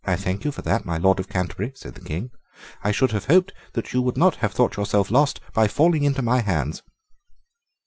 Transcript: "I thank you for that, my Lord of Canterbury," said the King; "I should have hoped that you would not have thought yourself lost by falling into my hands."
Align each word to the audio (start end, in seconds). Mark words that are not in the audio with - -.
"I 0.03 0.15
thank 0.15 0.43
you 0.43 0.51
for 0.51 0.63
that, 0.63 0.83
my 0.83 0.97
Lord 0.97 1.19
of 1.19 1.29
Canterbury," 1.29 1.73
said 1.75 1.93
the 1.93 2.01
King; 2.01 2.31
"I 2.83 2.91
should 2.91 3.11
have 3.11 3.25
hoped 3.25 3.53
that 3.73 3.93
you 3.93 4.01
would 4.01 4.17
not 4.17 4.37
have 4.37 4.51
thought 4.51 4.75
yourself 4.75 5.11
lost 5.11 5.39
by 5.53 5.67
falling 5.67 6.05
into 6.05 6.23
my 6.23 6.39
hands." 6.41 6.81